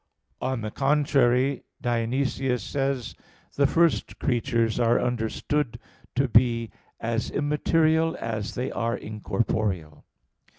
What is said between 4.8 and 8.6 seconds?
understood to be as immaterial as